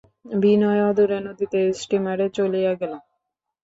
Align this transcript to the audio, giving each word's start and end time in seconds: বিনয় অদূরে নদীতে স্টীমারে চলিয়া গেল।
বিনয় 0.35 0.81
অদূরে 0.89 1.17
নদীতে 1.27 1.59
স্টীমারে 1.81 2.25
চলিয়া 2.37 2.73
গেল। 2.81 2.93